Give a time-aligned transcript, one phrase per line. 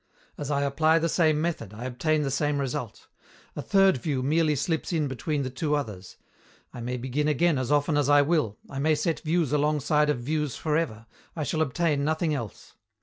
[0.35, 3.07] As I apply the same method, I obtain the same result;
[3.55, 6.17] a third view merely slips in between the two others.
[6.73, 10.17] I may begin again as often as I will, I may set views alongside of
[10.21, 12.73] views for ever, I shall obtain nothing else.